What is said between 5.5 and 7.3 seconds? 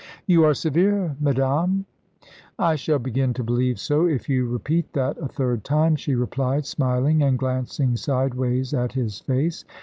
time," she replied, smiling,